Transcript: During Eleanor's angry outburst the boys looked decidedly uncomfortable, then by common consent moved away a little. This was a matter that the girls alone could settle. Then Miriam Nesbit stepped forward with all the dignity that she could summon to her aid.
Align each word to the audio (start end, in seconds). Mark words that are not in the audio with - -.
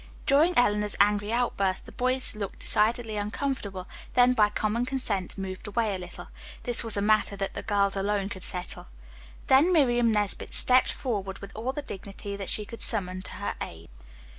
During 0.25 0.57
Eleanor's 0.57 0.95
angry 0.99 1.31
outburst 1.31 1.85
the 1.85 1.91
boys 1.91 2.35
looked 2.35 2.57
decidedly 2.57 3.17
uncomfortable, 3.17 3.87
then 4.15 4.33
by 4.33 4.49
common 4.49 4.83
consent 4.83 5.37
moved 5.37 5.67
away 5.67 5.93
a 5.93 5.99
little. 5.99 6.29
This 6.63 6.83
was 6.83 6.97
a 6.97 7.03
matter 7.03 7.35
that 7.35 7.53
the 7.53 7.61
girls 7.61 7.95
alone 7.95 8.27
could 8.27 8.41
settle. 8.41 8.87
Then 9.45 9.71
Miriam 9.71 10.11
Nesbit 10.11 10.55
stepped 10.55 10.91
forward 10.91 11.37
with 11.37 11.55
all 11.55 11.71
the 11.71 11.83
dignity 11.83 12.35
that 12.35 12.49
she 12.49 12.65
could 12.65 12.81
summon 12.81 13.21
to 13.21 13.33
her 13.33 13.53
aid. 13.61 13.89